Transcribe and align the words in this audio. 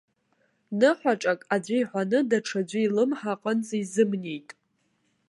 Ныҳәаҿак 0.79 1.41
аӡәы 1.55 1.77
иҳәаны 1.79 2.19
даҽаӡәы 2.29 2.79
илымҳа 2.85 3.31
аҟынӡа 3.37 3.75
изымнеит. 3.81 4.49